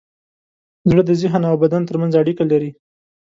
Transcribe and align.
زړه 0.89 1.03
د 1.05 1.11
ذهن 1.21 1.43
او 1.49 1.55
بدن 1.63 1.81
ترمنځ 1.89 2.13
اړیکه 2.21 2.43
لري. 2.51 2.71